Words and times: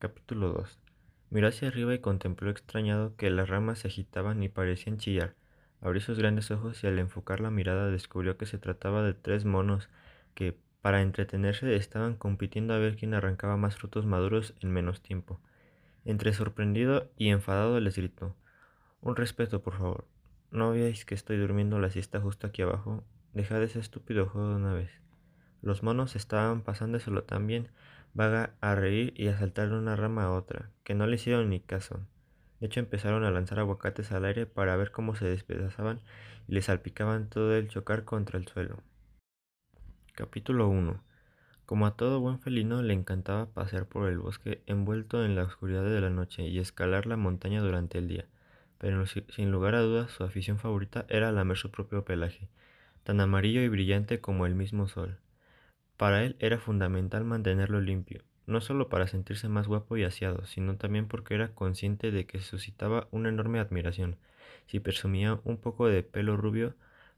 Capítulo 0.00 0.52
2 0.52 0.78
Miró 1.28 1.48
hacia 1.48 1.66
arriba 1.66 1.92
y 1.92 1.98
contempló 1.98 2.50
extrañado 2.50 3.16
que 3.16 3.30
las 3.30 3.48
ramas 3.48 3.80
se 3.80 3.88
agitaban 3.88 4.40
y 4.44 4.48
parecían 4.48 4.98
chillar. 4.98 5.34
Abrió 5.80 6.00
sus 6.00 6.16
grandes 6.16 6.52
ojos 6.52 6.84
y 6.84 6.86
al 6.86 7.00
enfocar 7.00 7.40
la 7.40 7.50
mirada 7.50 7.90
descubrió 7.90 8.36
que 8.36 8.46
se 8.46 8.58
trataba 8.58 9.02
de 9.02 9.14
tres 9.14 9.44
monos 9.44 9.88
que, 10.36 10.56
para 10.82 11.02
entretenerse, 11.02 11.74
estaban 11.74 12.14
compitiendo 12.14 12.74
a 12.74 12.78
ver 12.78 12.94
quién 12.94 13.12
arrancaba 13.12 13.56
más 13.56 13.74
frutos 13.74 14.06
maduros 14.06 14.54
en 14.60 14.70
menos 14.70 15.02
tiempo. 15.02 15.40
Entre 16.04 16.32
sorprendido 16.32 17.10
y 17.16 17.30
enfadado 17.30 17.80
les 17.80 17.96
gritó: 17.96 18.36
Un 19.00 19.16
respeto, 19.16 19.62
por 19.62 19.78
favor. 19.78 20.04
¿No 20.52 20.70
veis 20.70 21.06
que 21.06 21.16
estoy 21.16 21.38
durmiendo 21.38 21.80
la 21.80 21.90
siesta 21.90 22.20
justo 22.20 22.46
aquí 22.46 22.62
abajo? 22.62 23.02
Dejad 23.32 23.64
ese 23.64 23.80
estúpido 23.80 24.28
juego 24.28 24.50
de 24.50 24.54
una 24.54 24.74
vez. 24.74 24.92
Los 25.60 25.82
monos 25.82 26.14
estaban 26.14 26.62
pasándoselo 26.62 27.24
tan 27.24 27.48
bien, 27.48 27.68
vaga 28.18 28.50
a 28.60 28.74
reír 28.74 29.14
y 29.16 29.28
a 29.28 29.38
saltar 29.38 29.68
de 29.68 29.78
una 29.78 29.94
rama 29.94 30.24
a 30.24 30.32
otra, 30.32 30.70
que 30.82 30.92
no 30.92 31.06
le 31.06 31.14
hicieron 31.14 31.50
ni 31.50 31.60
caso. 31.60 32.00
De 32.58 32.66
hecho 32.66 32.80
empezaron 32.80 33.22
a 33.22 33.30
lanzar 33.30 33.60
aguacates 33.60 34.10
al 34.10 34.24
aire 34.24 34.44
para 34.44 34.76
ver 34.76 34.90
cómo 34.90 35.14
se 35.14 35.24
despedazaban 35.24 36.00
y 36.48 36.54
les 36.54 36.64
salpicaban 36.64 37.30
todo 37.30 37.54
el 37.54 37.68
chocar 37.68 38.02
contra 38.02 38.36
el 38.36 38.48
suelo. 38.48 38.82
Capítulo 40.16 40.68
1 40.68 41.00
Como 41.64 41.86
a 41.86 41.96
todo 41.96 42.18
buen 42.18 42.40
felino 42.40 42.82
le 42.82 42.92
encantaba 42.92 43.46
pasear 43.46 43.86
por 43.86 44.08
el 44.08 44.18
bosque 44.18 44.64
envuelto 44.66 45.24
en 45.24 45.36
la 45.36 45.44
oscuridad 45.44 45.84
de 45.84 46.00
la 46.00 46.10
noche 46.10 46.42
y 46.42 46.58
escalar 46.58 47.06
la 47.06 47.16
montaña 47.16 47.60
durante 47.60 47.98
el 47.98 48.08
día, 48.08 48.26
pero 48.78 49.06
sin 49.06 49.52
lugar 49.52 49.76
a 49.76 49.80
dudas 49.80 50.10
su 50.10 50.24
afición 50.24 50.58
favorita 50.58 51.06
era 51.08 51.30
lamer 51.30 51.56
su 51.56 51.70
propio 51.70 52.04
pelaje, 52.04 52.48
tan 53.04 53.20
amarillo 53.20 53.60
y 53.60 53.68
brillante 53.68 54.20
como 54.20 54.44
el 54.44 54.56
mismo 54.56 54.88
sol. 54.88 55.20
Para 55.98 56.24
él 56.24 56.36
era 56.38 56.58
fundamental 56.58 57.24
mantenerlo 57.24 57.82
limpio, 57.82 58.22
no 58.46 58.62
solo 58.62 58.88
para 58.88 59.08
sentirse 59.08 59.48
más 59.48 59.66
guapo 59.66 59.98
y 59.98 60.04
aseado, 60.04 60.46
sino 60.46 60.76
también 60.76 61.08
porque 61.08 61.34
era 61.34 61.54
consciente 61.54 62.10
de 62.10 62.24
que 62.24 62.40
suscitaba 62.40 63.08
una 63.10 63.28
enorme 63.28 63.58
admiración 63.58 64.16
si 64.66 64.80
presumía 64.80 65.40
un 65.44 65.58
poco 65.58 65.88
de 65.88 66.02
pelo 66.02 66.36
rubio 66.36 66.74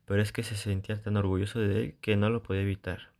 pero 0.06 0.22
es 0.22 0.32
que 0.32 0.42
se 0.42 0.56
sentía 0.56 1.00
tan 1.00 1.16
orgulloso 1.16 1.60
de 1.60 1.78
él 1.78 1.96
que 2.00 2.16
no 2.16 2.30
lo 2.30 2.42
podía 2.42 2.62
evitar. 2.62 3.12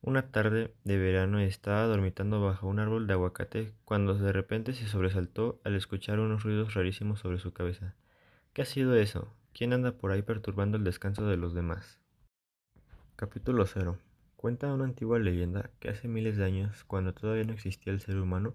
Una 0.00 0.30
tarde 0.30 0.72
de 0.84 0.96
verano 0.96 1.38
estaba 1.38 1.84
dormitando 1.84 2.40
bajo 2.40 2.66
un 2.66 2.78
árbol 2.78 3.06
de 3.06 3.12
aguacate 3.12 3.74
cuando 3.84 4.14
de 4.14 4.32
repente 4.32 4.72
se 4.72 4.86
sobresaltó 4.86 5.60
al 5.64 5.74
escuchar 5.74 6.18
unos 6.20 6.44
ruidos 6.44 6.72
rarísimos 6.72 7.18
sobre 7.18 7.38
su 7.38 7.52
cabeza. 7.52 7.94
¿Qué 8.54 8.62
ha 8.62 8.64
sido 8.64 8.94
eso? 8.94 9.34
¿Quién 9.52 9.72
anda 9.72 9.98
por 9.98 10.12
ahí 10.12 10.22
perturbando 10.22 10.78
el 10.78 10.84
descanso 10.84 11.26
de 11.26 11.36
los 11.36 11.52
demás? 11.52 11.98
Capítulo 13.16 13.66
0 13.66 13.98
Cuenta 14.38 14.72
una 14.72 14.84
antigua 14.84 15.18
leyenda 15.18 15.68
que 15.80 15.88
hace 15.88 16.06
miles 16.06 16.36
de 16.36 16.44
años, 16.44 16.84
cuando 16.84 17.12
todavía 17.12 17.42
no 17.42 17.54
existía 17.54 17.92
el 17.92 18.00
ser 18.00 18.18
humano, 18.18 18.54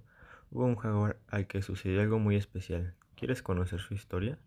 hubo 0.50 0.64
un 0.64 0.78
jaguar 0.78 1.18
al 1.28 1.46
que 1.46 1.62
sucedió 1.62 2.00
algo 2.00 2.20
muy 2.20 2.38
especial. 2.38 2.94
¿Quieres 3.18 3.42
conocer 3.44 3.82
su 3.82 3.94
historia? 3.94 4.40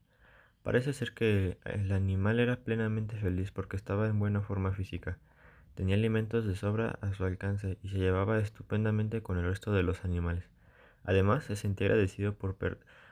Parece 0.62 0.94
ser 0.94 1.12
que 1.12 1.58
el 1.64 1.92
animal 1.92 2.40
era 2.40 2.56
plenamente 2.56 3.18
feliz 3.18 3.50
porque 3.50 3.76
estaba 3.76 4.08
en 4.08 4.18
buena 4.18 4.40
forma 4.40 4.72
física, 4.72 5.18
tenía 5.74 5.96
alimentos 5.96 6.46
de 6.46 6.56
sobra 6.56 6.98
a 7.02 7.12
su 7.12 7.26
alcance 7.26 7.76
y 7.82 7.90
se 7.90 7.98
llevaba 7.98 8.38
estupendamente 8.38 9.22
con 9.22 9.36
el 9.36 9.44
resto 9.44 9.72
de 9.72 9.82
los 9.82 10.06
animales. 10.06 10.48
Además, 11.04 11.44
se 11.44 11.56
sentía 11.56 11.88
agradecido 11.88 12.32
por, 12.32 12.56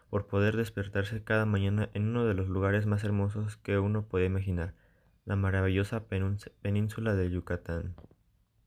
por 0.09 0.27
poder 0.29 0.57
despertarse 0.57 1.23
cada 1.23 1.45
mañana 1.45 1.91
en 1.93 2.09
uno 2.09 2.25
de 2.25 2.33
los 2.33 2.49
lugares 2.49 2.87
más 2.87 3.05
hermosos 3.05 3.59
que 3.59 3.79
uno 3.79 4.07
puede 4.07 4.25
imaginar, 4.25 4.73
la 5.27 5.37
maravillosa 5.37 6.05
península 6.63 7.15
de 7.15 7.31
Yucatán. 7.31 7.95